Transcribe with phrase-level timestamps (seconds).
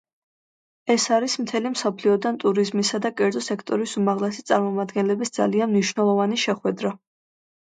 [0.93, 6.95] ეს არის მთელი მსოფლიოდან ტურიზმისა და კერძო სექტორის უმაღლესი წარმომადგენლებია ძალიან მნიშვნელოვანი შეხვედრა.